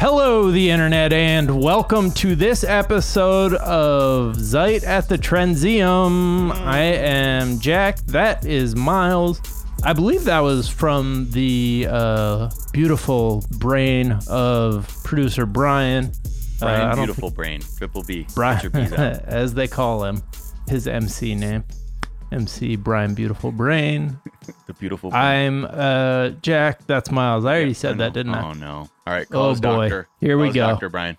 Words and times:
Hello, 0.00 0.50
the 0.50 0.70
internet, 0.70 1.12
and 1.12 1.62
welcome 1.62 2.10
to 2.12 2.34
this 2.34 2.64
episode 2.64 3.52
of 3.52 4.34
Zeit 4.40 4.82
at 4.82 5.10
the 5.10 5.18
Trendseum. 5.18 6.52
I 6.52 6.78
am 6.78 7.58
Jack. 7.58 7.98
That 8.06 8.46
is 8.46 8.74
Miles. 8.74 9.42
I 9.84 9.92
believe 9.92 10.24
that 10.24 10.40
was 10.40 10.70
from 10.70 11.30
the 11.32 11.86
uh, 11.90 12.50
beautiful 12.72 13.44
brain 13.58 14.18
of 14.26 14.88
producer 15.04 15.44
Brian. 15.44 16.06
Uh, 16.06 16.10
Brian 16.60 16.96
don't 16.96 17.04
Beautiful 17.04 17.30
Brain, 17.30 17.60
Triple 17.76 18.02
B. 18.02 18.26
Brian, 18.34 18.56
Get 18.56 18.62
your 18.62 18.70
B's 18.70 18.92
out. 18.94 19.00
as 19.26 19.52
they 19.52 19.68
call 19.68 20.04
him, 20.04 20.22
his 20.66 20.86
MC 20.86 21.34
name, 21.34 21.62
MC 22.32 22.76
Brian 22.76 23.14
Beautiful 23.14 23.50
Brain. 23.52 24.18
The 24.66 24.72
beautiful. 24.74 25.10
Brain. 25.10 25.22
I'm 25.22 25.64
uh, 25.64 26.28
Jack. 26.42 26.86
That's 26.86 27.10
Miles. 27.10 27.44
I 27.44 27.48
already 27.56 27.70
I 27.70 27.74
said 27.74 27.98
know. 27.98 28.04
that, 28.04 28.12
didn't 28.14 28.34
I? 28.34 28.48
Oh 28.50 28.52
no! 28.52 28.76
All 29.06 29.12
right, 29.14 29.28
call 29.28 29.46
Oh, 29.50 29.54
boy. 29.54 29.60
doctor. 29.88 30.08
Here 30.20 30.38
we 30.38 30.44
Call 30.44 30.50
us 30.50 30.54
go. 30.54 30.66
Doctor 30.68 30.88
Brian. 30.88 31.16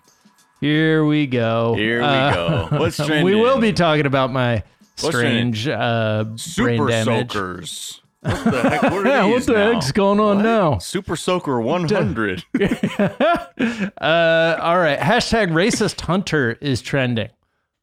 Here 0.60 1.04
we 1.04 1.26
go. 1.26 1.74
Here 1.74 2.00
we 2.00 2.06
Uh, 2.06 2.34
go. 2.34 2.68
What's 2.78 2.96
trending? 2.96 3.24
we 3.24 3.34
will 3.34 3.58
be 3.60 3.72
talking 3.72 4.06
about 4.06 4.32
my 4.32 4.62
strange 4.96 5.66
uh, 5.68 6.24
brain 6.24 6.38
Super 6.38 7.04
soakers. 7.04 7.98
What 8.20 8.44
the 8.44 8.62
heck? 8.70 8.82
What, 8.82 9.04
Yeah, 9.06 9.24
what 9.30 9.44
the 9.44 9.52
now? 9.54 9.72
heck's 9.72 9.90
going 9.90 10.20
on 10.20 10.36
What? 10.36 10.42
now? 10.44 10.78
Super 10.78 11.16
Soaker 11.16 11.60
100. 11.60 12.44
Uh, 12.58 14.56
all 14.60 14.78
right. 14.78 14.98
Hashtag 14.98 15.50
racist 15.50 16.00
hunter 16.02 16.56
is 16.60 16.80
trending. 16.80 17.30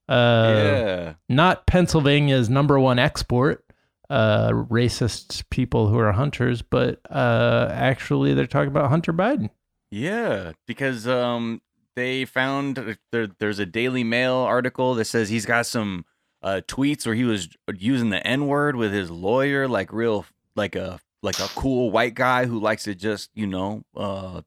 Uh, 0.10 0.54
yeah. 0.56 1.14
Not 1.30 1.68
Pennsylvania's 1.68 2.50
number 2.50 2.80
one 2.80 3.00
export. 3.00 3.64
Uh, 4.10 4.50
racist 4.50 5.44
people 5.52 5.88
who 5.88 6.00
are 6.00 6.12
hunters, 6.12 6.64
but 6.64 7.00
uh, 7.12 7.70
actually 7.72 8.34
they're 8.34 8.48
talking 8.48 8.70
about 8.70 8.90
Hunter 8.90 9.14
Biden. 9.14 9.52
Yeah, 9.92 10.54
because 10.68 11.08
um 11.08 11.62
they 11.96 12.26
found 12.26 12.98
there, 13.12 13.28
there's 13.40 13.60
a 13.60 13.66
Daily 13.66 14.04
Mail 14.04 14.36
article 14.36 14.96
that 14.96 15.06
says 15.06 15.30
he's 15.30 15.46
got 15.46 15.66
some 15.66 16.06
uh 16.42 16.62
tweets 16.68 17.06
where 17.06 17.16
he 17.16 17.24
was 17.24 17.50
using 17.76 18.10
the 18.10 18.26
N-word 18.26 18.76
with 18.76 18.94
his 18.94 19.12
lawyer 19.12 19.68
like 19.68 19.92
real 19.92 20.26
like 20.56 20.76
a 20.76 21.00
like 21.22 21.40
a 21.40 21.48
cool 21.50 21.92
white 21.92 22.14
guy 22.14 22.46
who 22.46 22.60
likes 22.60 22.84
to 22.86 22.96
just, 22.96 23.30
you 23.34 23.46
know, 23.46 23.84
uh 23.96 24.42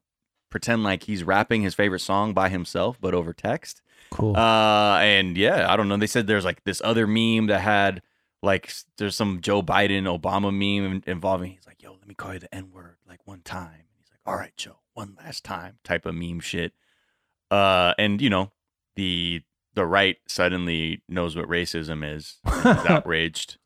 pretend 0.49 0.83
like 0.83 1.03
he's 1.03 1.23
rapping 1.23 1.61
his 1.61 1.73
favorite 1.73 1.99
song 1.99 2.33
by 2.33 2.49
himself 2.49 2.97
but 2.99 3.13
over 3.13 3.31
text. 3.33 3.81
Cool. 4.13 4.37
Uh, 4.37 4.99
and 4.99 5.35
yeah, 5.35 5.71
I 5.71 5.75
don't 5.75 5.89
know. 5.89 5.97
They 5.97 6.07
said 6.07 6.27
there's 6.27 6.45
like 6.45 6.63
this 6.65 6.81
other 6.85 7.07
meme 7.07 7.47
that 7.47 7.61
had 7.61 8.03
like 8.43 8.71
there's 8.97 9.15
some 9.15 9.41
Joe 9.41 9.63
Biden 9.63 10.03
Obama 10.03 10.53
meme 10.53 11.01
involving. 11.07 11.51
He's 11.51 11.65
like, 11.65 11.81
"Yo, 11.81 11.93
let 11.93 12.07
me 12.07 12.13
call 12.13 12.33
you 12.33 12.39
the 12.39 12.53
N 12.53 12.69
word 12.71 12.97
like 13.07 13.25
one 13.25 13.41
time." 13.41 13.85
He's 13.97 14.11
like, 14.11 14.19
"All 14.25 14.35
right, 14.35 14.55
Joe, 14.55 14.77
one 14.93 15.17
last 15.17 15.43
time." 15.43 15.79
Type 15.83 16.05
of 16.05 16.13
meme 16.13 16.41
shit. 16.41 16.73
Uh, 17.49 17.95
and 17.97 18.21
you 18.21 18.29
know, 18.29 18.51
the 18.95 19.41
the 19.73 19.85
right 19.85 20.17
suddenly 20.27 21.01
knows 21.09 21.35
what 21.35 21.47
racism 21.47 22.07
is. 22.07 22.37
is 22.45 22.65
outraged. 22.65 23.57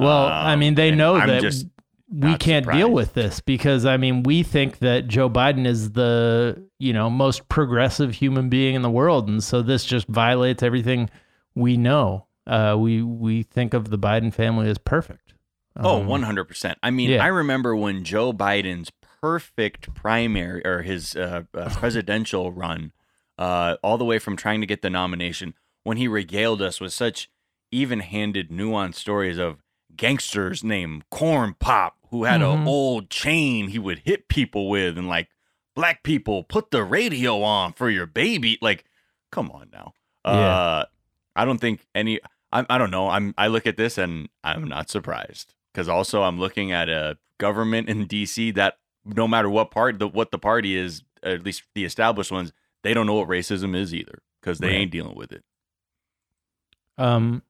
well, 0.00 0.26
I 0.26 0.54
um, 0.54 0.58
mean, 0.58 0.74
they 0.74 0.90
know 0.90 1.14
I'm 1.14 1.28
that 1.28 1.64
we 2.12 2.36
can't 2.36 2.70
deal 2.70 2.90
with 2.90 3.14
this 3.14 3.40
because 3.40 3.86
I 3.86 3.96
mean 3.96 4.22
we 4.22 4.42
think 4.42 4.80
that 4.80 5.08
Joe 5.08 5.30
Biden 5.30 5.66
is 5.66 5.92
the 5.92 6.62
you 6.82 6.92
know 6.92 7.08
most 7.08 7.48
progressive 7.48 8.14
human 8.14 8.48
being 8.48 8.74
in 8.74 8.82
the 8.82 8.90
world, 8.90 9.28
and 9.28 9.42
so 9.42 9.62
this 9.62 9.84
just 9.84 10.06
violates 10.08 10.62
everything 10.62 11.08
we 11.54 11.76
know. 11.76 12.26
Uh, 12.46 12.74
we 12.78 13.02
we 13.02 13.42
think 13.44 13.72
of 13.74 13.90
the 13.90 13.98
Biden 13.98 14.32
family 14.34 14.68
as 14.68 14.78
perfect. 14.78 15.34
Oh, 15.76 16.00
Um, 16.02 16.06
100%. 16.08 16.74
I 16.82 16.90
mean, 16.90 17.10
yeah. 17.10 17.24
I 17.24 17.28
remember 17.28 17.74
when 17.74 18.04
Joe 18.04 18.32
Biden's 18.32 18.90
perfect 19.22 19.94
primary 19.94 20.60
or 20.66 20.82
his 20.82 21.16
uh, 21.16 21.44
uh, 21.54 21.70
presidential 21.72 22.52
run, 22.52 22.92
uh, 23.38 23.76
all 23.82 23.96
the 23.96 24.04
way 24.04 24.18
from 24.18 24.36
trying 24.36 24.60
to 24.60 24.66
get 24.66 24.82
the 24.82 24.90
nomination, 24.90 25.54
when 25.84 25.96
he 25.96 26.08
regaled 26.08 26.60
us 26.60 26.80
with 26.80 26.92
such 26.92 27.30
even 27.70 28.00
handed, 28.00 28.50
nuanced 28.50 28.96
stories 28.96 29.38
of 29.38 29.62
gangsters 29.96 30.62
named 30.64 31.04
Corn 31.10 31.54
Pop 31.58 31.96
who 32.10 32.24
had 32.24 32.40
Mhm. 32.42 32.54
an 32.62 32.66
old 32.68 33.08
chain 33.08 33.68
he 33.68 33.78
would 33.78 34.00
hit 34.00 34.28
people 34.28 34.68
with, 34.68 34.98
and 34.98 35.08
like, 35.08 35.28
black 35.74 36.02
people, 36.02 36.42
put 36.44 36.70
the 36.70 36.82
radio 36.84 37.42
on 37.42 37.72
for 37.72 37.88
your 37.90 38.06
baby. 38.06 38.58
Like, 38.60 38.84
come 39.30 39.50
on 39.50 39.68
now. 39.72 39.92
Yeah. 40.24 40.32
Uh, 40.32 40.84
I 41.36 41.44
don't 41.44 41.58
think 41.58 41.86
any. 41.94 42.20
I, 42.52 42.66
I 42.68 42.78
don't 42.78 42.90
know. 42.90 43.08
I'm. 43.08 43.34
I 43.38 43.46
look 43.48 43.66
at 43.66 43.76
this 43.76 43.98
and 43.98 44.28
I'm 44.44 44.68
not 44.68 44.90
surprised 44.90 45.54
because 45.72 45.88
also 45.88 46.22
I'm 46.22 46.38
looking 46.38 46.70
at 46.72 46.88
a 46.88 47.16
government 47.38 47.88
in 47.88 48.06
D.C. 48.06 48.50
that 48.52 48.78
no 49.04 49.26
matter 49.26 49.48
what 49.50 49.70
part 49.70 49.98
the 49.98 50.06
what 50.06 50.30
the 50.30 50.38
party 50.38 50.76
is, 50.76 51.02
at 51.22 51.42
least 51.44 51.62
the 51.74 51.84
established 51.84 52.30
ones, 52.30 52.52
they 52.82 52.92
don't 52.94 53.06
know 53.06 53.14
what 53.14 53.28
racism 53.28 53.74
is 53.74 53.94
either 53.94 54.18
because 54.40 54.58
they 54.58 54.68
Right. 54.68 54.76
ain't 54.76 54.90
dealing 54.92 55.16
with 55.16 55.32
it. 55.32 55.42
Um, 56.98 57.42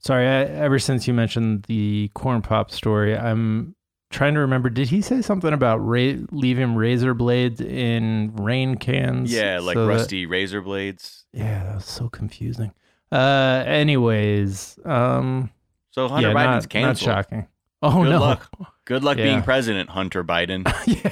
sorry. 0.00 0.26
I, 0.26 0.42
ever 0.44 0.78
since 0.78 1.06
you 1.06 1.14
mentioned 1.14 1.64
the 1.68 2.10
corn 2.14 2.42
pop 2.42 2.70
story, 2.70 3.16
I'm 3.16 3.76
trying 4.14 4.34
to 4.34 4.40
remember. 4.40 4.70
Did 4.70 4.88
he 4.88 5.02
say 5.02 5.20
something 5.22 5.52
about 5.52 5.78
ra- 5.78 6.14
leaving 6.30 6.74
razor 6.74 7.12
blades 7.14 7.60
in 7.60 8.34
rain 8.36 8.76
cans? 8.76 9.32
Yeah, 9.32 9.58
like 9.60 9.74
so 9.74 9.86
that- 9.86 9.92
rusty 9.92 10.26
razor 10.26 10.60
blades. 10.62 11.24
yeah, 11.32 11.64
that 11.64 11.74
was 11.76 11.84
so 11.84 12.08
confusing. 12.08 12.72
Uh, 13.12 13.62
anyways, 13.66 14.78
um, 14.84 15.50
So 15.90 16.08
Hunter 16.08 16.28
yeah, 16.28 16.34
Biden's 16.34 16.44
not, 16.46 16.52
not 16.54 16.68
canceled. 16.70 17.06
shocking. 17.08 17.46
Oh 17.82 18.02
Good 18.02 18.10
no. 18.10 18.20
luck. 18.20 18.50
Good 18.86 19.04
luck 19.04 19.18
Yeah. 19.18 19.24
being 19.24 19.42
president, 19.42 19.90
Hunter 19.90 20.24
Biden. 20.24 20.64
yeah. 20.86 21.10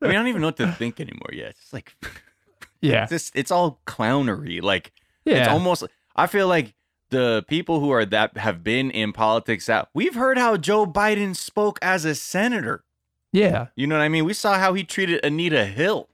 I 0.00 0.06
mean, 0.08 0.10
I 0.10 0.12
don't 0.12 0.28
even 0.28 0.40
know 0.40 0.48
what 0.48 0.56
to 0.58 0.70
think 0.72 1.00
anymore 1.00 1.30
yet. 1.32 1.50
It's 1.60 1.72
like 1.72 1.94
yeah. 2.80 3.02
it's 3.02 3.10
just 3.10 3.36
it's 3.36 3.50
all 3.50 3.80
clownery. 3.86 4.62
Like 4.62 4.92
Yeah. 5.24 5.38
It's 5.38 5.48
almost 5.48 5.84
I 6.14 6.26
feel 6.28 6.46
like 6.48 6.74
the 7.10 7.44
people 7.48 7.80
who 7.80 7.90
are 7.90 8.04
that 8.04 8.36
have 8.36 8.64
been 8.64 8.90
in 8.90 9.12
politics 9.12 9.66
that 9.66 9.88
we've 9.94 10.14
heard 10.14 10.38
how 10.38 10.56
Joe 10.56 10.86
Biden 10.86 11.34
spoke 11.36 11.78
as 11.82 12.04
a 12.04 12.14
senator. 12.14 12.84
yeah. 13.32 13.68
You 13.76 13.86
know 13.86 13.96
what 13.96 14.02
I 14.02 14.08
mean? 14.08 14.24
We 14.24 14.34
saw 14.34 14.58
how 14.58 14.74
he 14.74 14.84
treated 14.84 15.24
Anita 15.24 15.66
Hill. 15.66 16.08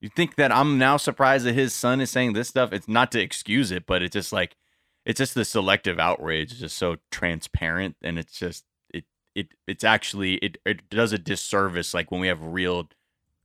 You 0.00 0.08
think 0.08 0.36
that 0.36 0.50
I'm 0.50 0.78
now 0.78 0.96
surprised 0.96 1.44
that 1.44 1.52
his 1.52 1.74
son 1.74 2.00
is 2.00 2.10
saying 2.10 2.32
this 2.32 2.48
stuff? 2.48 2.72
It's 2.72 2.88
not 2.88 3.12
to 3.12 3.20
excuse 3.20 3.70
it, 3.70 3.86
but 3.86 4.02
it's 4.02 4.14
just 4.14 4.32
like 4.32 4.56
it's 5.04 5.18
just 5.18 5.34
the 5.34 5.44
selective 5.44 5.98
outrage 5.98 6.52
is 6.52 6.60
just 6.60 6.78
so 6.78 6.96
transparent 7.10 7.96
and 8.02 8.18
it's 8.18 8.38
just 8.38 8.64
it 8.92 9.04
it 9.34 9.48
it's 9.66 9.84
actually 9.84 10.34
it 10.36 10.58
it 10.64 10.88
does 10.90 11.12
a 11.12 11.18
disservice 11.18 11.94
like 11.94 12.10
when 12.10 12.20
we 12.20 12.28
have 12.28 12.42
real 12.42 12.88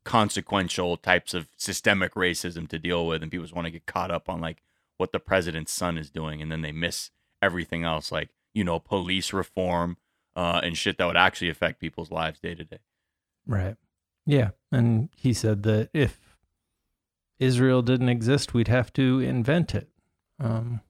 consequential 0.04 0.98
types 0.98 1.34
of 1.34 1.50
systemic 1.58 2.14
racism 2.14 2.68
to 2.68 2.78
deal 2.78 3.08
with 3.08 3.24
and 3.24 3.32
people 3.32 3.44
just 3.44 3.56
want 3.56 3.66
to 3.66 3.72
get 3.72 3.86
caught 3.86 4.12
up 4.12 4.30
on 4.30 4.40
like 4.40 4.62
what 4.98 5.12
the 5.12 5.20
president's 5.20 5.72
son 5.74 5.98
is 5.98 6.10
doing 6.10 6.42
and 6.42 6.52
then 6.52 6.62
they 6.62 6.72
miss 6.72 7.12
everything 7.42 7.84
else 7.84 8.12
like 8.12 8.30
you 8.54 8.64
know 8.64 8.80
police 8.80 9.34
reform 9.34 9.98
uh, 10.36 10.60
and 10.64 10.78
shit 10.78 10.98
that 10.98 11.06
would 11.06 11.18
actually 11.18 11.50
affect 11.50 11.80
people's 11.80 12.12
lives 12.12 12.40
day 12.40 12.56
to 12.56 12.64
day 12.64 12.80
Right. 13.48 13.76
Yeah. 14.26 14.50
And 14.72 15.10
he 15.16 15.32
said 15.34 15.62
that 15.64 15.90
if 15.94 16.36
Israel 17.40 17.82
didn't 17.84 18.10
exist, 18.10 18.54
we'd 18.54 18.68
have 18.70 18.92
to 18.94 19.20
invent 19.20 19.76
it. 19.76 19.90
Um, 20.40 20.82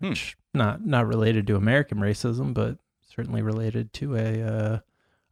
Hmm. 0.00 0.08
which 0.08 0.36
not 0.54 0.84
not 0.84 1.06
related 1.06 1.46
to 1.48 1.56
American 1.56 1.98
racism, 1.98 2.52
but 2.54 2.78
certainly 3.06 3.42
related 3.42 3.92
to 3.94 4.16
a 4.16 4.42
uh, 4.42 4.78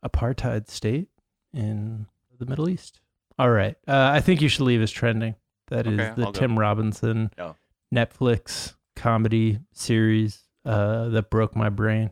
apartheid 0.06 0.68
state 0.68 1.08
in 1.52 2.06
the 2.38 2.46
Middle 2.46 2.68
East. 2.68 3.00
All 3.38 3.50
right. 3.50 3.76
Uh, 3.88 4.10
I 4.12 4.20
think 4.20 4.40
you 4.42 4.48
should 4.48 4.64
leave 4.66 4.82
as 4.82 4.90
trending. 4.92 5.34
That 5.68 5.86
is 5.86 5.98
Okay, 5.98 6.12
the 6.16 6.26
I'll 6.26 6.32
go. 6.32 6.38
Tim 6.40 6.58
Robinson 6.58 7.30
Oh. 7.38 7.56
Netflix 7.94 8.74
comedy 8.96 9.60
series 9.72 10.44
uh, 10.64 11.08
that 11.08 11.30
broke 11.30 11.56
my 11.56 11.68
brain. 11.68 12.10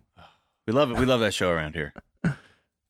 We 0.66 0.72
love 0.72 0.91
it. 0.91 0.98
We 0.98 1.06
love 1.06 1.20
that 1.20 1.34
show 1.34 1.50
around 1.50 1.75
here. 1.75 1.92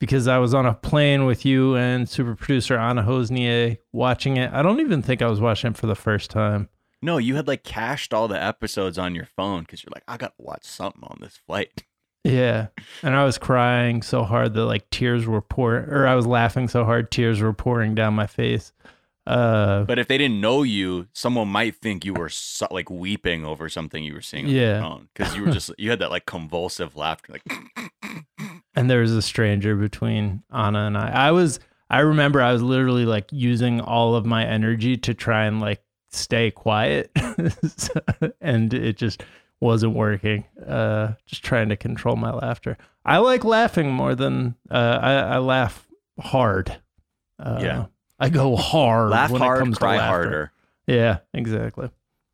because 0.00 0.28
I 0.28 0.38
was 0.38 0.54
on 0.54 0.66
a 0.66 0.74
plane 0.74 1.24
with 1.26 1.44
you 1.44 1.76
and 1.76 2.08
super 2.08 2.34
producer 2.34 2.78
Anna 2.78 3.02
Hossnieh 3.02 3.78
watching 3.92 4.36
it. 4.36 4.52
I 4.52 4.62
don't 4.62 4.80
even 4.80 5.02
think 5.02 5.22
I 5.22 5.28
was 5.28 5.40
watching 5.40 5.72
it 5.72 5.76
for 5.76 5.86
the 5.86 5.94
first 5.94 6.30
time. 6.30 6.68
No, 7.02 7.18
you 7.18 7.36
had 7.36 7.46
like 7.46 7.64
cached 7.64 8.14
all 8.14 8.28
the 8.28 8.42
episodes 8.42 8.98
on 8.98 9.14
your 9.14 9.26
phone 9.36 9.60
because 9.62 9.82
you're 9.82 9.92
like, 9.94 10.04
I 10.08 10.16
gotta 10.16 10.34
watch 10.38 10.64
something 10.64 11.02
on 11.04 11.18
this 11.20 11.38
flight. 11.46 11.84
Yeah. 12.24 12.66
And 13.04 13.14
I 13.14 13.24
was 13.24 13.38
crying 13.38 14.02
so 14.02 14.24
hard 14.24 14.54
that 14.54 14.64
like 14.64 14.90
tears 14.90 15.26
were 15.26 15.40
pouring, 15.40 15.84
or 15.84 16.08
I 16.08 16.16
was 16.16 16.26
laughing 16.26 16.66
so 16.66 16.84
hard 16.84 17.12
tears 17.12 17.40
were 17.40 17.52
pouring 17.52 17.94
down 17.94 18.14
my 18.14 18.26
face. 18.26 18.72
Uh, 19.26 19.82
But 19.84 19.98
if 19.98 20.06
they 20.08 20.16
didn't 20.18 20.40
know 20.40 20.62
you, 20.62 21.08
someone 21.12 21.48
might 21.48 21.74
think 21.76 22.04
you 22.04 22.14
were 22.14 22.28
so, 22.28 22.66
like 22.70 22.88
weeping 22.90 23.44
over 23.44 23.68
something 23.68 24.04
you 24.04 24.14
were 24.14 24.20
seeing 24.22 24.46
on 24.46 24.50
Yeah. 24.52 24.72
your 24.74 24.80
phone 24.82 25.08
because 25.14 25.34
you 25.36 25.44
were 25.44 25.50
just 25.50 25.70
you 25.78 25.90
had 25.90 25.98
that 25.98 26.10
like 26.10 26.26
convulsive 26.26 26.96
laughter, 26.96 27.32
like 27.32 27.42
and 28.74 28.88
there 28.90 29.00
was 29.00 29.12
a 29.12 29.22
stranger 29.22 29.74
between 29.76 30.42
Anna 30.52 30.86
and 30.86 30.96
I. 30.96 31.28
I 31.28 31.30
was, 31.32 31.58
I 31.90 32.00
remember 32.00 32.40
I 32.42 32.52
was 32.52 32.62
literally 32.62 33.04
like 33.06 33.26
using 33.32 33.80
all 33.80 34.14
of 34.14 34.24
my 34.26 34.44
energy 34.46 34.96
to 34.98 35.14
try 35.14 35.46
and 35.46 35.60
like 35.60 35.82
stay 36.10 36.50
quiet. 36.50 37.10
and 38.40 38.72
it 38.72 38.96
just 38.96 39.22
wasn't 39.60 39.94
working. 39.94 40.44
Uh, 40.66 41.14
just 41.26 41.42
trying 41.42 41.68
to 41.70 41.76
control 41.76 42.16
my 42.16 42.30
laughter. 42.32 42.76
I 43.04 43.18
like 43.18 43.44
laughing 43.44 43.90
more 43.90 44.14
than, 44.14 44.54
uh, 44.70 44.98
I, 45.00 45.12
I 45.14 45.38
laugh 45.38 45.86
hard. 46.20 46.78
Uh, 47.38 47.58
Yeah. 47.62 47.86
I 48.18 48.28
go 48.28 48.56
hard. 48.56 49.10
Laugh 49.10 49.30
when 49.30 49.42
it 49.42 49.44
hard, 49.44 49.58
comes 49.60 49.76
to 49.76 49.80
cry 49.80 49.96
laughter. 49.98 50.08
harder. 50.08 50.52
Yeah, 50.86 51.18
exactly. 51.34 51.90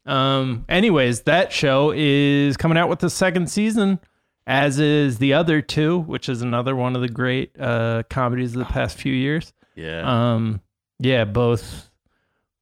Um, 0.06 0.64
anyways, 0.68 1.22
that 1.22 1.52
show 1.52 1.92
is 1.94 2.56
coming 2.56 2.76
out 2.78 2.88
with 2.88 2.98
the 3.00 3.10
second 3.10 3.48
season, 3.50 3.98
as 4.46 4.78
is 4.78 5.18
the 5.18 5.34
other 5.34 5.62
two, 5.62 5.98
which 6.00 6.28
is 6.28 6.42
another 6.42 6.74
one 6.76 6.94
of 6.96 7.02
the 7.02 7.08
great 7.08 7.52
uh 7.60 8.02
comedies 8.10 8.52
of 8.54 8.58
the 8.60 8.64
past 8.72 8.96
few 8.98 9.12
years. 9.14 9.52
Yeah. 9.74 10.02
Um, 10.34 10.60
yeah, 10.98 11.24
both 11.24 11.88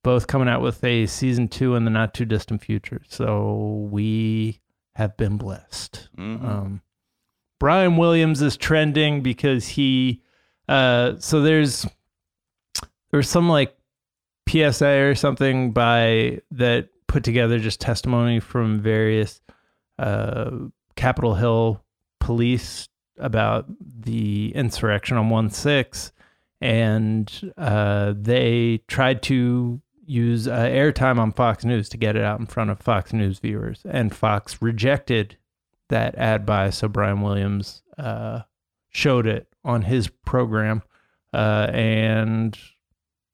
both 0.03 0.27
coming 0.27 0.49
out 0.49 0.63
with 0.63 0.83
a 0.85 1.07
season 1.07 1.49
two 1.49 1.75
in 1.75 1.85
the 1.85 1.91
not 1.91 2.15
too 2.15 2.25
distant 2.25 2.63
future. 2.63 3.03
So 3.09 3.89
we 3.91 4.61
have 4.95 5.17
been 5.17 5.37
blessed. 5.37 6.09
Mhm. 6.17 6.45
Um, 6.45 6.83
Brian 7.59 7.97
Williams 7.99 8.41
is 8.41 8.57
trending 8.57 9.21
because 9.23 9.69
he, 9.69 10.23
uh, 10.69 11.15
so 11.19 11.43
there's 11.43 11.87
there's 13.11 13.29
some 13.29 13.49
like 13.49 13.77
PSA 14.49 15.09
or 15.09 15.15
something 15.15 15.73
by 15.73 16.41
that 16.51 16.89
put 17.07 17.25
together 17.25 17.59
just 17.59 17.81
testimony 17.81 18.41
from 18.41 18.81
various 18.81 19.41
uh, 19.99 20.51
Capitol 20.97 21.35
Hill 21.35 21.83
police 22.19 22.89
about 23.19 23.67
the 23.79 24.53
insurrection 24.55 25.17
on 25.17 25.29
one 25.29 25.51
six, 25.51 26.13
and 26.61 27.53
uh, 27.59 28.15
they 28.17 28.83
tried 28.89 29.23
to 29.25 29.81
use 30.05 30.49
uh, 30.49 30.57
airtime 30.57 31.19
on 31.19 31.33
Fox 31.33 31.65
News 31.65 31.89
to 31.91 31.97
get 31.97 32.17
it 32.17 32.23
out 32.23 32.41
in 32.41 32.47
front 32.47 32.71
of 32.71 32.81
Fox 32.81 33.13
News 33.13 33.39
viewers, 33.39 33.83
and 33.89 34.15
Fox 34.15 34.61
rejected 34.63 35.37
that 35.89 36.15
ad 36.17 36.47
buy. 36.47 36.71
So 36.71 36.89
Brian 36.89 37.21
Williams 37.21 37.83
uh, 37.99 38.43
showed 38.89 39.27
it 39.27 39.49
on 39.65 39.83
his 39.83 40.09
program, 40.09 40.83
uh, 41.33 41.71
and 41.73 42.59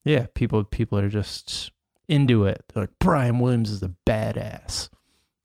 yeah, 0.06 0.26
people 0.35 0.62
people 0.64 0.99
are 0.99 1.08
just 1.08 1.73
into 2.08 2.47
it. 2.47 2.64
They're 2.73 2.85
like 2.85 2.99
Brian 3.00 3.41
Williams 3.41 3.70
is 3.70 3.82
a 3.82 3.93
badass. 4.06 4.88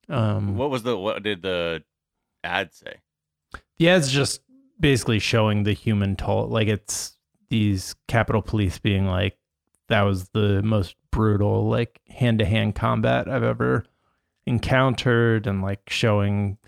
Um, 0.08 0.56
what 0.56 0.70
was 0.70 0.84
the 0.84 0.96
what 0.98 1.24
did 1.24 1.42
the 1.42 1.84
ad 2.44 2.74
say? 2.74 3.02
the 3.80 3.90
ad's 3.90 4.12
just 4.12 4.42
basically 4.80 5.18
showing 5.18 5.64
the 5.64 5.74
human 5.74 6.16
toll. 6.16 6.48
Like 6.48 6.68
it's 6.68 7.18
these 7.50 7.96
Capitol 8.08 8.44
Police 8.44 8.78
being 8.78 9.08
like, 9.08 9.40
that 9.90 10.04
was 10.04 10.30
the 10.30 10.62
most 10.62 10.96
brutal, 11.12 11.68
like 11.68 12.00
hand 12.08 12.38
to 12.40 12.46
hand 12.46 12.76
combat 12.76 13.28
I've 13.28 13.44
ever 13.44 13.84
encountered, 14.46 15.48
and 15.48 15.64
like 15.64 15.90
showing 15.90 16.60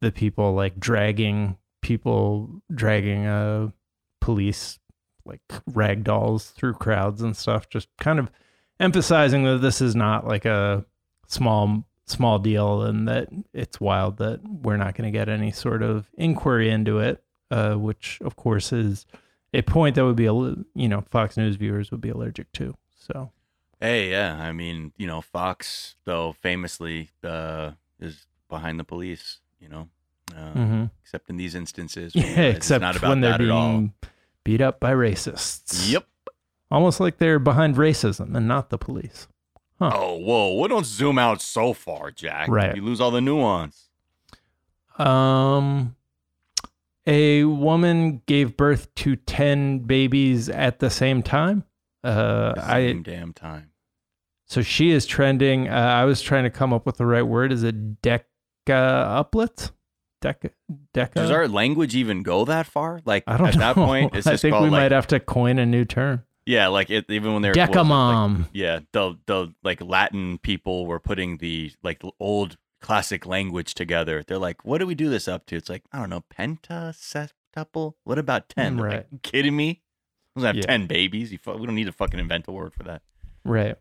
the 0.00 0.12
people 0.12 0.54
like 0.54 0.78
dragging 0.78 1.56
people, 1.82 2.62
dragging 2.72 3.26
a 3.26 3.72
police 4.20 4.78
like 5.24 5.40
rag 5.66 6.04
dolls 6.04 6.50
through 6.50 6.74
crowds 6.74 7.22
and 7.22 7.36
stuff. 7.36 7.68
Just 7.68 7.88
kind 7.98 8.18
of 8.18 8.30
emphasizing 8.80 9.44
that 9.44 9.58
this 9.58 9.80
is 9.80 9.94
not 9.94 10.26
like 10.26 10.44
a 10.44 10.84
small 11.26 11.84
small 12.06 12.38
deal 12.38 12.82
and 12.82 13.08
that 13.08 13.28
it's 13.54 13.80
wild 13.80 14.18
that 14.18 14.40
we're 14.44 14.76
not 14.76 14.94
going 14.94 15.10
to 15.10 15.16
get 15.16 15.28
any 15.28 15.50
sort 15.50 15.82
of 15.82 16.10
inquiry 16.18 16.68
into 16.68 16.98
it 16.98 17.22
uh, 17.50 17.74
which 17.74 18.18
of 18.22 18.34
course 18.34 18.72
is 18.72 19.06
a 19.54 19.62
point 19.62 19.94
that 19.94 20.04
would 20.04 20.16
be 20.16 20.26
a 20.26 20.34
you 20.34 20.88
know 20.88 21.00
fox 21.10 21.36
news 21.36 21.56
viewers 21.56 21.90
would 21.90 22.00
be 22.00 22.10
allergic 22.10 22.50
to 22.52 22.76
so 22.98 23.30
Hey, 23.82 24.12
yeah. 24.12 24.38
I 24.40 24.52
mean, 24.52 24.92
you 24.96 25.08
know, 25.08 25.20
Fox 25.20 25.96
though 26.04 26.32
famously 26.34 27.10
uh, 27.24 27.72
is 27.98 28.26
behind 28.48 28.78
the 28.78 28.84
police. 28.84 29.40
You 29.58 29.68
know, 29.68 29.88
uh, 30.36 30.52
mhm. 30.52 30.90
except 31.02 31.28
in 31.28 31.36
these 31.36 31.56
instances. 31.56 32.14
yeah 32.14 32.22
realize 32.22 32.38
it's 32.38 32.56
except 32.58 32.82
not 32.82 32.96
about 32.96 33.08
when 33.08 33.20
they're 33.20 33.32
that 33.32 33.40
at 33.40 33.50
all. 33.50 33.68
being 33.70 33.94
beat 34.44 34.60
up 34.60 34.80
by 34.80 34.92
racists 34.92 35.90
Yep. 35.90 36.06
almost 36.70 37.00
like 37.00 37.18
they're 37.18 37.38
behind 37.38 37.76
racism 37.76 38.34
and 38.36 38.46
not 38.48 38.70
the 38.70 38.78
police 38.78 39.28
Oh, 39.80 40.16
whoa! 40.16 40.60
We 40.60 40.68
don't 40.68 40.86
zoom 40.86 41.18
out 41.18 41.42
so 41.42 41.72
far, 41.72 42.12
Jack. 42.12 42.46
Right. 42.48 42.76
You 42.76 42.82
lose 42.84 43.00
all 43.00 43.10
the 43.10 43.20
nuance. 43.20 43.88
Um, 44.96 45.96
a 47.06 47.42
woman 47.44 48.22
gave 48.26 48.56
birth 48.56 48.94
to 48.96 49.16
10 49.16 49.80
babies 49.80 50.48
at 50.48 50.78
the 50.78 50.88
same 50.88 51.20
time. 51.22 51.64
Uh, 52.04 52.54
I 52.58 52.86
Same 52.88 53.02
damn 53.02 53.32
time. 53.32 53.70
so 54.46 54.62
she 54.62 54.90
is 54.92 55.04
trending. 55.06 55.68
Uh, 55.68 55.72
I 55.72 56.04
was 56.04 56.22
trying 56.22 56.44
to 56.44 56.50
come 56.50 56.72
up 56.72 56.86
with 56.86 56.96
the 56.98 57.06
right 57.06 57.22
word. 57.22 57.50
Is 57.52 57.64
it 57.64 58.02
deca 58.02 58.24
uplets? 58.68 59.72
Deca 60.22 60.50
deca. 60.94 61.14
Does 61.14 61.30
our 61.30 61.48
language 61.48 61.94
even 61.94 62.22
go 62.22 62.44
that 62.46 62.66
far? 62.66 63.00
Like 63.04 63.24
I 63.26 63.36
don't 63.36 63.48
at 63.48 63.54
know. 63.54 63.60
that 63.60 63.74
point, 63.74 64.14
it's 64.16 64.26
I 64.26 64.36
think 64.36 64.52
called 64.52 64.64
we 64.64 64.70
like 64.70 64.82
might 64.82 64.92
have 64.92 65.06
to 65.08 65.20
coin 65.20 65.58
a 65.58 65.66
new 65.66 65.84
term. 65.84 66.22
yeah, 66.46 66.68
like 66.68 66.88
it, 66.90 67.04
even 67.10 67.32
when 67.34 67.42
they're 67.42 67.50
was 67.50 67.56
like- 67.58 67.70
Decamom. 67.70 68.48
yeah, 68.52 68.80
the 68.92 69.18
the 69.26 69.52
like 69.62 69.80
Latin 69.82 70.38
people 70.38 70.86
were 70.86 70.98
putting 71.00 71.36
the 71.38 71.72
like 71.82 72.02
old 72.20 72.56
classic 72.80 73.26
language 73.26 73.74
together. 73.74 74.22
They're 74.26 74.38
like, 74.38 74.64
what 74.64 74.78
do 74.78 74.86
we 74.86 74.94
do 74.94 75.08
this 75.08 75.28
up 75.28 75.46
to? 75.46 75.56
It's 75.56 75.68
like 75.68 75.82
I 75.92 75.98
don't 75.98 76.10
know, 76.10 76.24
pentaseptuple. 76.36 77.94
What 78.04 78.18
about 78.18 78.48
ten? 78.48 78.78
Right. 78.80 79.06
you 79.10 79.18
kidding 79.22 79.56
me? 79.56 79.82
We 80.34 80.42
don't 80.42 80.46
have 80.46 80.56
Yeah. 80.56 80.62
ten 80.62 80.86
babies. 80.86 81.32
You 81.32 81.38
fu- 81.38 81.52
we 81.56 81.66
don't 81.66 81.74
need 81.74 81.84
to 81.84 81.92
fucking 81.92 82.18
invent 82.18 82.48
a 82.48 82.52
word 82.52 82.74
for 82.74 82.82
that. 82.84 83.02
right. 83.44 83.76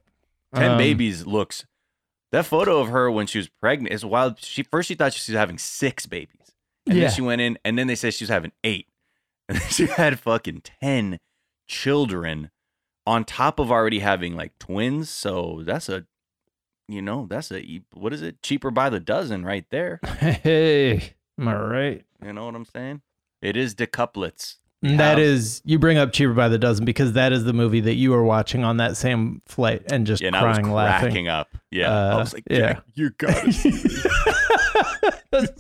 Ten 0.54 0.72
Um, 0.72 0.78
babies 0.78 1.26
looks. 1.26 1.66
That 2.32 2.46
photo 2.46 2.80
of 2.80 2.88
her 2.90 3.12
when 3.12 3.28
she 3.28 3.38
was 3.40 3.50
pregnant 3.50 3.94
is 3.94 4.06
wild. 4.06 4.40
She 4.42 4.64
first 4.64 4.88
she 4.88 4.96
thought 4.96 5.14
she 5.14 5.32
was 5.32 5.38
having 5.38 5.58
six 5.58 6.06
babies, 6.06 6.54
and 6.88 6.98
Yeah. 6.98 7.06
then 7.08 7.14
she 7.16 7.22
went 7.22 7.42
in, 7.42 7.58
and 7.66 7.78
then 7.78 7.88
they 7.88 7.96
said 7.96 8.14
she 8.14 8.24
was 8.24 8.30
having 8.30 8.52
eight, 8.64 8.88
and 9.50 9.58
then 9.58 9.70
she 9.70 9.88
had 9.88 10.20
fucking 10.20 10.62
ten 10.62 11.20
children 11.68 12.52
on 13.06 13.26
top 13.26 13.60
of 13.60 13.72
already 13.72 14.00
having 14.00 14.36
like 14.36 14.58
twins. 14.60 15.10
So 15.10 15.62
that's 15.66 15.90
a, 15.90 16.06
you 16.88 17.02
know, 17.02 17.26
that's 17.30 17.52
a 17.52 17.82
what 17.94 18.14
is 18.14 18.22
it? 18.22 18.42
Cheaper 18.42 18.72
by 18.72 18.90
the 18.90 19.00
dozen 19.00 19.44
right 19.46 19.66
there. 19.70 20.00
Hey, 20.20 21.14
am 21.40 21.48
I 21.48 21.56
right? 21.56 22.06
You 22.24 22.34
know 22.34 22.46
what 22.46 22.56
I'm 22.56 22.66
saying? 22.66 23.02
It 23.42 23.58
is 23.58 23.74
decuplets. 23.76 24.58
That 24.84 25.20
is, 25.20 25.62
you 25.64 25.78
bring 25.78 25.98
up 26.00 26.12
Cheaper 26.12 26.34
by 26.34 26.48
the 26.50 26.58
Dozen 26.58 26.86
because 26.86 27.14
that 27.14 27.32
is 27.32 27.44
the 27.44 27.54
movie 27.54 27.82
that 27.82 27.94
you 27.96 28.10
were 28.12 28.24
watching 28.24 28.64
on 28.64 28.78
that 28.78 28.98
same 28.98 29.42
flight 29.46 29.84
and 29.92 30.08
just 30.08 30.22
Yeah, 30.22 30.30
and 30.30 30.36
I 30.36 30.48
was 30.48 30.58
crying, 30.58 30.72
laughing. 30.74 31.28
up. 31.28 31.50
Yeah, 31.70 31.92
I 31.94 32.12
Uh, 32.14 32.18
was 32.18 32.34
like, 32.34 32.44
yeah. 32.50 32.80
You 32.96 33.12
gotta 33.12 33.54
see 33.54 33.72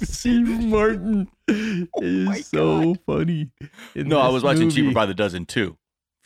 Steve 0.04 0.48
Martin 0.66 1.28
is 1.48 1.88
Oh 1.96 2.02
my 2.02 2.42
so 2.42 2.96
funny. 3.06 3.50
No, 3.96 4.20
I 4.20 4.30
was 4.30 4.44
watching 4.44 4.64
movie. 4.66 4.76
Cheaper 4.76 4.94
by 4.94 5.06
the 5.06 5.14
Dozen 5.14 5.46
too. 5.46 5.78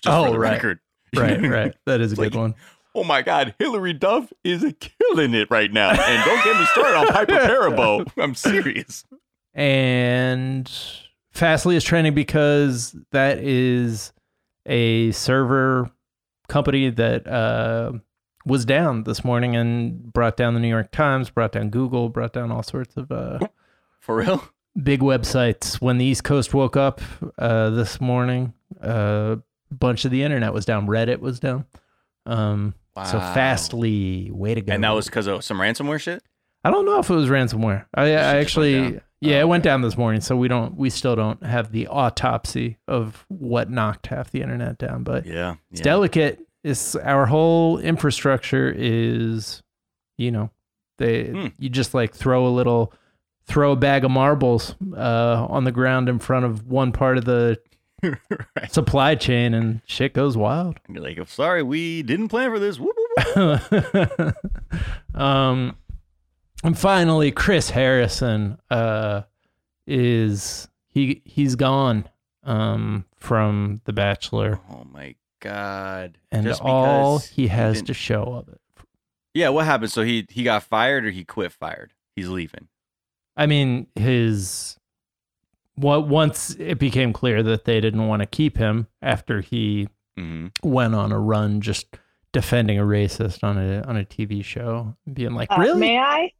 Just 0.01 0.15
Oh, 0.15 0.33
right. 0.35 0.53
record. 0.53 0.79
Right, 1.15 1.41
right. 1.49 1.75
That 1.85 2.01
is 2.01 2.13
a 2.13 2.15
good 2.15 2.33
like- 2.33 2.41
one. 2.41 2.55
Oh 2.97 3.03
my 3.03 3.21
God, 3.23 3.53
Hilary 3.59 3.91
Duff 3.91 4.31
is 4.45 4.63
killing 4.79 5.33
it 5.33 5.49
right 5.51 5.69
now. 5.71 5.89
And 5.89 6.23
don't 6.25 6.43
get 6.45 6.57
me 6.57 6.65
started 6.67 6.97
on 6.97 7.07
Piper 7.07 7.33
Perabo. 7.33 8.09
I'm 8.23 8.35
serious. 8.35 9.03
And 9.53 10.71
Fastly 11.35 11.75
is 11.75 11.83
trending 11.83 12.13
because 12.13 12.95
that 13.11 13.39
is 13.39 14.13
a 14.65 15.11
server 15.11 15.91
company 16.47 16.89
that 16.89 17.27
uh, 17.27 17.91
was 18.45 18.63
down 18.63 19.03
this 19.03 19.25
morning 19.25 19.55
and 19.55 20.13
brought 20.13 20.37
down 20.37 20.53
the 20.53 20.61
New 20.61 20.69
York 20.69 20.91
Times, 20.91 21.29
brought 21.29 21.51
down 21.51 21.69
Google, 21.71 22.07
brought 22.07 22.31
down 22.31 22.51
all 22.53 22.63
sorts 22.63 22.95
of 22.95 23.11
uh, 23.11 23.39
For 23.99 24.15
real? 24.15 24.43
big 24.81 25.01
websites. 25.01 25.81
When 25.81 25.97
the 25.97 26.05
East 26.05 26.23
Coast 26.23 26.53
woke 26.53 26.77
up 26.77 27.01
uh, 27.37 27.69
this 27.71 27.99
morning, 27.99 28.53
a 28.79 29.39
bunch 29.69 30.05
of 30.05 30.11
the 30.11 30.23
internet 30.23 30.53
was 30.53 30.63
down. 30.63 30.87
Reddit 30.87 31.19
was 31.19 31.41
down. 31.41 31.65
Um, 32.25 32.75
So 32.95 33.19
Fastly, 33.19 34.31
way 34.31 34.55
to 34.55 34.61
go! 34.61 34.73
And 34.73 34.85
that 34.85 34.91
was 34.91 35.07
because 35.07 35.27
of 35.27 35.43
some 35.43 35.57
ransomware 35.57 35.99
shit? 35.99 36.23
I 36.63 36.71
don't 36.71 36.85
know 36.85 36.99
if 36.99 37.09
it 37.09 37.13
was 37.13 37.27
ransomware. 37.29 37.85
I, 37.93 38.03
I 38.03 38.05
shit 38.05 38.13
just 38.13 38.23
went 38.25 38.37
actually? 38.41 38.99
Yeah, 39.25 39.37
Oh, 39.37 39.41
it 39.41 39.47
went 39.47 39.63
down 39.63 39.81
this 39.81 39.97
morning. 39.97 40.21
So 40.21 40.35
we 40.35 40.47
don't, 40.47 40.75
we 40.75 40.89
still 40.89 41.15
don't 41.15 41.43
have 41.43 41.71
the 41.71 41.87
autopsy 41.87 42.77
of 42.87 43.25
what 43.27 43.69
knocked 43.69 44.07
half 44.07 44.31
the 44.31 44.41
internet 44.41 44.77
down. 44.77 45.03
But 45.03 45.25
Yeah. 45.25 45.55
it's 45.71 45.79
yeah. 45.81 45.83
delicate. 45.83 46.39
It's 46.63 46.95
our 46.95 47.25
whole 47.25 47.77
infrastructure 47.79 48.73
is, 48.75 49.61
you 50.17 50.31
know, 50.31 50.49
they 50.97 51.25
Hmm. 51.27 51.47
you 51.59 51.69
just 51.69 51.93
like 51.93 52.13
throw 52.13 52.47
a 52.47 52.49
little, 52.49 52.93
throw 53.45 53.73
a 53.73 53.75
bag 53.75 54.03
of 54.05 54.11
marbles 54.11 54.75
uh, 54.95 55.45
on 55.49 55.63
the 55.65 55.71
ground 55.71 56.09
in 56.09 56.17
front 56.19 56.45
of 56.45 56.67
one 56.67 56.91
part 56.91 57.17
of 57.17 57.25
the 57.25 57.59
right. 58.03 58.71
supply 58.71 59.15
chain, 59.15 59.53
and 59.53 59.81
shit 59.85 60.13
goes 60.13 60.35
wild. 60.37 60.79
You're 60.89 61.03
like, 61.03 61.17
"Oh, 61.19 61.25
sorry, 61.25 61.61
we 61.63 62.01
didn't 62.03 62.29
plan 62.29 62.49
for 62.51 62.59
this. 62.59 62.79
Um, 65.13 65.77
and 66.63 66.77
finally, 66.77 67.31
Chris 67.31 67.69
Harrison 67.71 68.57
uh, 68.69 69.23
is 69.87 70.67
he 70.87 71.21
he's 71.25 71.55
gone 71.55 72.07
um, 72.43 73.05
from 73.17 73.81
The 73.85 73.93
Bachelor, 73.93 74.59
Oh 74.69 74.85
my 74.91 75.15
God. 75.41 76.17
and 76.31 76.45
Just 76.45 76.61
all 76.61 77.19
he 77.19 77.47
has 77.47 77.75
didn't- 77.75 77.87
to 77.87 77.93
show 77.93 78.23
of 78.33 78.49
it. 78.49 78.59
Yeah, 79.33 79.49
what 79.49 79.65
happened? 79.65 79.91
So 79.91 80.03
he 80.03 80.25
he 80.29 80.43
got 80.43 80.63
fired 80.63 81.05
or 81.05 81.09
he 81.11 81.25
quit 81.25 81.51
fired? 81.51 81.91
He's 82.15 82.29
leaving. 82.29 82.69
I 83.35 83.47
mean, 83.47 83.87
his 83.95 84.77
what 85.75 86.07
once 86.07 86.55
it 86.57 86.79
became 86.79 87.11
clear 87.11 87.43
that 87.43 87.65
they 87.65 87.81
didn't 87.81 88.07
want 88.07 88.21
to 88.21 88.25
keep 88.27 88.57
him 88.57 88.87
after 89.01 89.41
he 89.41 89.89
hmm 90.17 90.47
went 90.63 90.95
on 90.95 91.11
a 91.11 91.19
run 91.19 91.59
just 91.59 91.97
defending 92.31 92.79
a 92.79 92.83
racist 92.83 93.43
on 93.43 93.57
a 93.57 93.81
on 93.81 93.97
a 93.97 94.05
TV 94.05 94.41
show, 94.43 94.95
being 95.13 95.33
like, 95.35 95.51
Uh, 95.51 95.57
"Really? 95.59 95.79
May 95.81 95.99
I? 95.99 96.31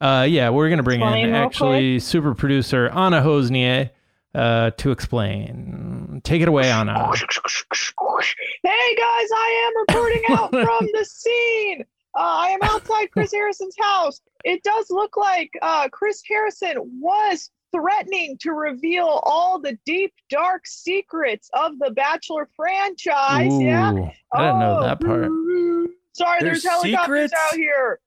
Uh, 0.00 0.26
yeah, 0.28 0.50
we're 0.50 0.68
gonna 0.68 0.82
bring 0.82 1.00
Explain 1.00 1.26
in 1.26 1.32
real 1.32 1.42
actually 1.42 1.98
super 2.00 2.34
producer 2.34 2.88
Anna 2.88 3.20
Hossnieh 3.22 3.90
uh, 4.34 4.70
to 4.70 4.90
explain. 4.90 6.20
Take 6.24 6.42
it 6.42 6.48
away, 6.48 6.70
Anna. 6.70 7.10
Hey 7.12 8.94
guys, 8.96 9.28
I 9.36 9.64
am 9.66 9.80
reporting 9.88 10.22
out 10.30 10.50
from 10.50 10.88
the 10.92 11.04
scene. 11.04 11.82
Uh, 12.16 12.20
I 12.20 12.48
am 12.48 12.60
outside 12.62 13.10
Chris 13.12 13.32
Harrison's 13.32 13.76
house. 13.80 14.20
It 14.44 14.62
does 14.62 14.86
look 14.90 15.16
like 15.16 15.50
uh, 15.62 15.88
Chris 15.88 16.22
Harrison 16.28 16.76
was 17.00 17.50
threatening 17.72 18.36
to 18.40 18.52
reveal 18.52 19.20
all 19.24 19.58
the 19.60 19.76
deep, 19.84 20.12
dark 20.30 20.64
secrets 20.66 21.50
of 21.54 21.78
the 21.80 21.90
Bachelor 21.90 22.48
franchise. 22.54 23.50
yeah. 23.60 23.90
I 24.32 24.42
didn't 24.44 24.60
know 24.60 24.82
that 24.82 25.00
part. 25.00 25.26
Oh, 25.28 25.88
Sorry, 26.12 26.38
There's 26.40 26.62
there's, 26.62 26.72
helicopters 26.72 27.30
secrets? 27.30 27.34
out 27.52 27.56
here. 27.56 27.98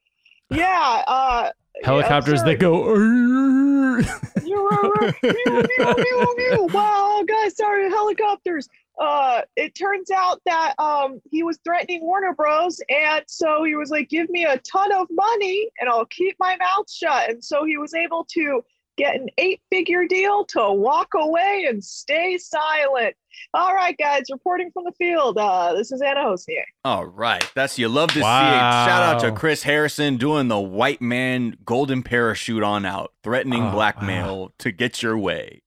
Yeah. 0.51 1.03
Uh, 1.05 1.49
Helicopters 1.83 2.39
sorry. 2.39 2.55
that 2.55 2.59
go. 2.59 2.83
wow, 6.73 7.23
guys, 7.27 7.55
sorry, 7.55 7.89
helicopters. 7.89 8.67
Uh, 8.99 9.41
it 9.55 9.75
turns 9.75 10.09
out 10.09 10.41
that 10.45 10.73
um 10.79 11.21
he 11.29 11.43
was 11.43 11.59
threatening 11.63 12.01
Warner 12.01 12.33
Bros. 12.33 12.81
And 12.89 13.23
so 13.27 13.63
he 13.63 13.75
was 13.75 13.91
like, 13.91 14.09
give 14.09 14.29
me 14.29 14.45
a 14.45 14.57
ton 14.59 14.91
of 14.91 15.07
money 15.11 15.69
and 15.79 15.89
I'll 15.89 16.05
keep 16.05 16.35
my 16.39 16.55
mouth 16.57 16.89
shut. 16.91 17.29
And 17.29 17.43
so 17.43 17.63
he 17.63 17.77
was 17.77 17.93
able 17.93 18.25
to 18.31 18.63
get 18.97 19.15
an 19.15 19.27
eight 19.37 19.61
figure 19.71 20.07
deal 20.07 20.43
to 20.45 20.71
walk 20.71 21.09
away 21.13 21.67
and 21.69 21.83
stay 21.83 22.37
silent. 22.37 23.15
All 23.53 23.73
right, 23.73 23.97
guys, 23.97 24.23
reporting 24.31 24.71
from 24.71 24.83
the 24.85 24.91
field. 24.97 25.37
Uh, 25.37 25.73
this 25.73 25.91
is 25.91 26.01
Anna 26.01 26.21
Hossnieh. 26.21 26.63
All 26.83 27.05
right. 27.05 27.43
That's 27.55 27.77
you 27.79 27.87
love 27.87 28.09
to 28.09 28.15
see 28.15 28.19
it. 28.19 28.23
Shout 28.23 29.03
out 29.03 29.19
to 29.21 29.31
Chris 29.31 29.63
Harrison 29.63 30.17
doing 30.17 30.47
the 30.47 30.59
white 30.59 31.01
man 31.01 31.57
golden 31.65 32.03
parachute 32.03 32.63
on 32.63 32.85
out, 32.85 33.13
threatening 33.23 33.63
Oh, 33.67 33.71
blackmail 33.71 34.51
to 34.59 34.71
get 34.71 35.01
your 35.01 35.17
way. 35.17 35.61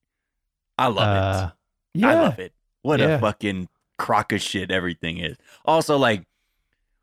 I 0.79 0.87
love 0.89 0.99
Uh, 1.09 1.51
it. 1.95 2.01
yeah. 2.01 2.09
I 2.09 2.15
love 2.15 2.39
it. 2.39 2.53
What 2.83 3.01
Yeah. 3.01 3.07
a 3.17 3.19
fucking 3.21 3.69
crock 3.99 4.33
of 4.33 4.41
shit 4.41 4.71
everything 4.71 5.19
is. 5.19 5.37
Also, 5.65 5.97
like, 5.97 6.25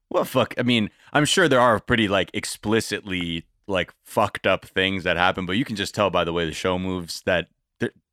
what 0.09 0.27
fuck? 0.27 0.53
I 0.57 0.63
mean, 0.63 0.89
I'm 1.13 1.25
sure 1.25 1.47
there 1.47 1.59
are 1.59 1.79
pretty 1.79 2.07
like 2.07 2.29
explicitly 2.33 3.45
like 3.67 3.93
fucked 4.05 4.47
up 4.47 4.65
things 4.65 5.03
that 5.03 5.17
happen, 5.17 5.45
but 5.45 5.57
you 5.57 5.65
can 5.65 5.75
just 5.75 5.93
tell 5.93 6.09
by 6.09 6.23
the 6.23 6.31
way 6.33 6.45
the 6.45 6.53
show 6.53 6.79
moves 6.79 7.21
that 7.25 7.41
th- 7.45 7.51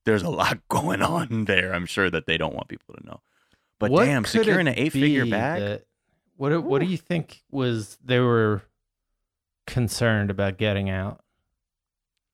there's 0.04 0.23
a 0.23 0.30
lot 0.30 0.58
going 0.68 1.02
on 1.02 1.44
there. 1.46 1.73
I'm 1.75 1.87
sure 1.87 2.11
that 2.11 2.26
they 2.26 2.37
don't 2.38 2.54
want 2.54 2.68
people 2.68 2.94
to 2.94 3.06
know. 3.06 3.20
But 3.78 3.90
What 3.90 4.04
damn, 4.04 4.25
securing 4.25 4.68
an 4.68 4.75
eight 4.76 4.92
figure 4.92 5.26
bag. 5.26 5.61
that- 5.61 5.87
what 6.37 6.49
do- 6.50 6.61
What 6.61 6.80
do 6.80 6.87
you 6.87 6.96
think 6.96 7.42
was 7.50 7.96
they 8.04 8.18
were 8.20 8.62
concerned 9.66 10.30
about 10.30 10.58
getting 10.58 10.90
out? 10.90 11.20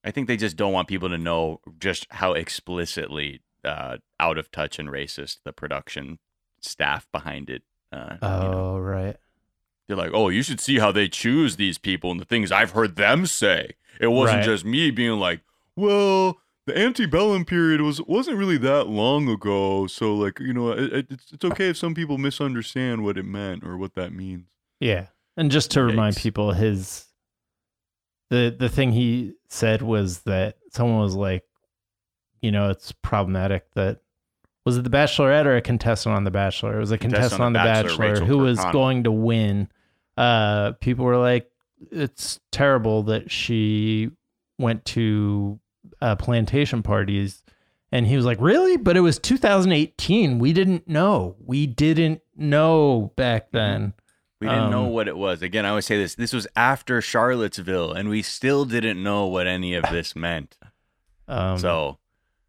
I 0.03 0.11
think 0.11 0.27
they 0.27 0.37
just 0.39 0.57
don't 0.57 0.73
want 0.73 0.89
people 0.89 1.11
to 1.11 1.19
know 1.19 1.61
just 1.79 2.07
how 2.11 2.33
explicitly 2.33 3.41
uh, 3.65 3.99
out 4.19 4.39
of 4.39 4.51
touch 4.51 4.79
and 4.79 4.89
racist 4.89 5.39
the 5.45 5.53
production 5.53 6.19
staff 6.61 7.07
behind 7.13 7.51
it. 7.51 7.63
Uh, 7.93 8.17
you 8.23 8.29
know. 8.29 8.53
Oh, 8.77 8.79
right. 8.79 9.17
They're 9.87 9.97
like, 9.99 10.13
oh, 10.15 10.29
you 10.31 10.43
should 10.43 10.61
see 10.61 10.79
how 10.79 10.93
they 10.93 11.09
choose 11.09 11.57
these 11.57 11.77
people 11.77 12.11
and 12.11 12.21
the 12.21 12.25
things 12.25 12.51
I've 12.51 12.71
heard 12.71 12.97
them 12.97 13.27
say. 13.27 13.73
It 14.01 14.07
wasn't 14.07 14.39
Right. 14.39 14.45
just 14.47 14.65
me 14.65 14.91
being 14.91 15.19
like, 15.19 15.41
well, 15.77 16.39
the 16.71 16.79
antebellum 16.79 17.45
period 17.45 17.81
was 17.81 18.01
wasn't 18.03 18.37
really 18.39 18.59
that 18.59 18.87
long 18.89 19.29
ago, 19.29 19.87
so 19.87 20.15
like, 20.15 20.39
you 20.41 20.53
know, 20.53 20.71
it, 20.73 20.93
it- 20.93 21.07
it's 21.11 21.33
it's 21.33 21.45
okay 21.45 21.69
if 21.71 21.77
some 21.77 21.95
people 21.95 22.19
misunderstand 22.19 23.05
what 23.05 23.17
it 23.19 23.25
meant 23.25 23.65
or 23.65 23.77
what 23.77 23.95
that 23.95 24.13
means. 24.13 24.47
Yeah. 24.81 25.07
And 25.37 25.51
just 25.51 25.71
to 25.73 25.83
remind 25.83 26.17
people, 26.17 26.53
his 26.53 27.07
the 28.31 28.55
the 28.57 28.69
thing 28.69 28.93
he 28.93 29.35
said 29.49 29.83
was 29.83 30.21
that 30.21 30.57
someone 30.71 31.01
was 31.01 31.15
like, 31.15 31.45
you 32.43 32.51
know, 32.53 32.71
it's 32.71 32.93
problematic 32.93 33.65
that 33.75 34.01
was 34.65 34.77
it 34.77 34.85
the 34.85 34.91
Bachelorette 34.91 35.47
or 35.47 35.57
a 35.57 35.63
contestant 35.63 36.15
on 36.15 36.25
the 36.25 36.31
Bachelor? 36.31 36.77
It 36.77 36.81
was 36.81 36.91
a 36.93 36.99
contestant, 36.99 37.41
on 37.41 37.53
the 37.55 37.59
Bachelor, 37.59 38.11
Rachel 38.13 38.27
who 38.27 38.39
was 38.39 38.59
going 38.73 39.05
to 39.05 39.11
win. 39.13 39.69
Uh, 40.17 40.73
people 40.81 41.05
were 41.07 41.17
like, 41.17 41.51
it's 41.91 42.39
terrible 42.53 43.05
that 43.05 43.31
she 43.31 44.11
went 44.59 44.85
to 44.85 45.59
uh, 46.01 46.17
plantation 46.17 46.83
parties. 46.83 47.43
And 47.93 48.07
he 48.07 48.17
was 48.17 48.25
like, 48.25 48.39
Really? 48.41 48.77
But 48.77 48.97
it 48.97 49.01
was 49.01 49.19
2018. 49.19 50.39
We 50.39 50.53
didn't 50.53 50.89
know. 50.89 51.37
We 51.45 51.67
didn't 51.67 52.21
know 52.37 53.13
back 53.17 53.51
then. 53.51 53.95
We 54.41 54.47
didn't 54.49 54.71
know 54.71 54.87
Um, 54.87 54.93
what 54.93 55.07
it 55.09 55.17
was. 55.19 55.43
Again, 55.43 55.67
I 55.67 55.71
always 55.71 55.85
say 55.87 55.99
this. 55.99 56.15
This 56.15 56.33
was 56.33 56.47
after 56.57 57.03
Charlottesville, 57.03 57.93
and 57.93 58.09
we 58.09 58.23
still 58.23 58.65
didn't 58.65 59.03
know 59.03 59.27
what 59.27 59.47
any 59.47 59.75
of 59.75 59.85
this 59.91 60.17
meant. 60.17 60.57
Um, 61.29 61.59
so 61.59 61.99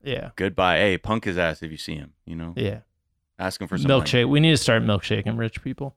yeah, 0.03 0.29
goodbye. 0.36 0.77
Hey, 0.77 0.98
punk 0.98 1.25
his 1.25 1.38
ass 1.38 1.62
if 1.62 1.70
you 1.72 1.77
see 1.77 1.96
him. 1.96 2.13
You 2.25 2.36
know, 2.36 2.53
yeah. 2.55 2.79
ask 3.38 3.60
him 3.60 3.67
for 3.67 3.77
some 3.77 3.89
money. 3.89 4.01
Milkshake. 4.03 4.29
We 4.29 4.39
need 4.39 4.51
to 4.51 4.58
start 4.58 4.84
milkshaking 4.84 5.38
rich 5.38 5.62
people. 5.63 5.96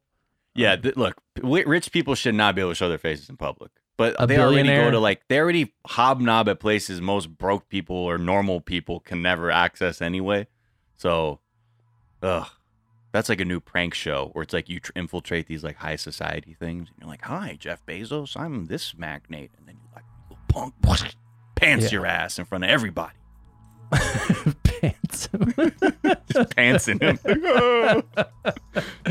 Yeah, 0.57 0.77
th- 0.77 0.97
look, 0.97 1.21
wi- 1.37 1.65
rich 1.67 1.93
people 1.93 2.15
should 2.15 2.35
not 2.35 2.55
be 2.55 2.61
able 2.61 2.71
to 2.73 2.75
show 2.77 2.89
their 2.89 2.99
faces 2.99 3.29
in 3.29 3.37
public. 3.37 3.71
But 3.97 4.17
A 4.19 4.27
they 4.27 4.39
already 4.39 4.69
go 4.69 4.91
to 4.91 4.99
like 4.99 5.23
they 5.29 5.39
already 5.39 5.73
hobnob 5.87 6.49
at 6.49 6.59
places 6.59 7.01
most 7.01 7.39
broke 7.39 7.69
people 7.69 7.97
or 7.97 8.19
normal 8.19 8.61
people 8.61 8.99
can 9.01 9.23
never 9.23 9.51
access 9.53 10.03
anyway. 10.03 10.49
So, 10.97 11.39
ugh, 12.23 12.49
that's 13.13 13.29
like 13.29 13.41
a 13.41 13.45
new 13.45 13.61
prank 13.61 13.95
show 13.95 14.31
where 14.33 14.43
it's 14.43 14.53
like 14.53 14.69
you 14.69 14.81
tr- 14.81 14.91
infiltrate 14.97 15.47
these 15.47 15.63
like 15.63 15.77
high 15.77 15.95
society 15.97 16.55
things. 16.59 16.89
And 16.89 16.99
you're 17.01 17.09
like, 17.09 17.23
"Hi, 17.23 17.57
Jeff 17.59 17.87
Bezos, 17.87 18.37
I'm 18.37 18.67
this 18.67 18.97
magnate," 18.97 19.53
and 19.59 19.69
then 19.69 19.77
you 19.77 19.89
like 19.95 20.05
punk 20.49 20.75
pants 21.55 21.85
Yeah. 21.85 21.91
your 21.99 22.07
ass 22.07 22.39
in 22.41 22.47
front 22.47 22.65
of 22.65 22.71
everybody, 22.71 23.15
Pants. 24.65 25.29
just 25.31 26.51
pantsing 26.57 27.01
him. 27.01 27.19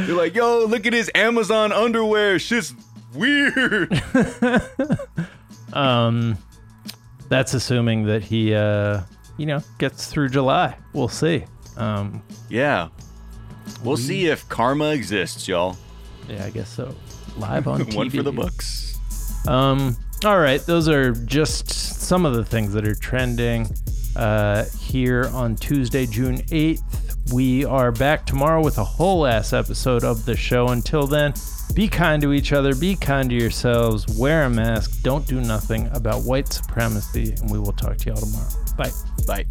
you're 0.06 0.18
like, 0.18 0.36
"Yo, 0.36 0.66
look 0.66 0.86
at 0.86 0.94
his 0.94 1.10
Amazon 1.16 1.72
underwear. 1.72 2.38
Shit's 2.40 2.74
weird." 3.14 4.02
um, 5.74 6.38
that's 7.30 7.54
assuming 7.54 8.06
that 8.06 8.24
he, 8.24 8.54
uh, 8.54 9.02
you 9.38 9.46
know, 9.46 9.62
gets 9.80 10.08
through 10.08 10.30
July. 10.30 10.76
We'll 10.94 11.08
see. 11.08 11.46
Um, 11.78 12.22
Yeah. 12.50 12.90
We'll 13.84 13.98
see 13.98 14.28
if 14.28 14.48
karma 14.50 14.90
exists, 14.92 15.48
y'all. 15.48 15.78
yeah, 16.28 16.46
I 16.46 16.50
guess 16.50 16.70
so. 16.70 16.94
Live 17.38 17.68
on 17.68 17.80
TV. 17.82 17.96
One 17.96 18.10
for 18.10 18.22
the 18.24 18.32
books. 18.32 19.00
Um, 19.48 19.96
all 20.26 20.40
right, 20.40 20.62
those 20.62 20.88
are 20.90 21.12
just 21.12 21.70
some 21.70 22.26
of 22.26 22.34
the 22.36 22.44
things 22.46 22.74
that 22.74 22.88
are 22.88 22.96
trending 22.96 23.68
uh, 24.16 24.66
here 24.80 25.30
on 25.34 25.56
Tuesday, 25.56 26.06
June 26.06 26.38
8th. 26.44 27.03
We 27.32 27.64
are 27.66 27.92
back 27.92 28.26
tomorrow 28.26 28.62
with 28.64 28.78
a 28.78 28.84
whole 28.84 29.26
ass 29.26 29.54
episode 29.54 30.04
of 30.04 30.26
the 30.26 30.36
show. 30.36 30.68
Until 30.68 31.08
then, 31.08 31.34
be 31.74 31.88
kind 31.88 32.22
to 32.22 32.34
each 32.34 32.52
other, 32.52 32.76
be 32.76 32.96
kind 32.96 33.30
to 33.30 33.36
yourselves, 33.36 34.06
wear 34.18 34.44
a 34.44 34.50
mask, 34.50 35.02
don't 35.02 35.26
do 35.26 35.40
nothing 35.40 35.90
about 35.94 36.24
white 36.24 36.52
supremacy, 36.52 37.34
and 37.40 37.50
we 37.50 37.60
will 37.60 37.74
talk 37.74 37.98
to 37.98 38.10
y'all 38.10 38.18
tomorrow. 38.18 38.50
Bye. 38.78 38.92
Bye. 39.26 39.46